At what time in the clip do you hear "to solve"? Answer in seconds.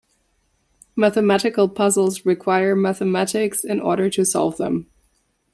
4.09-4.57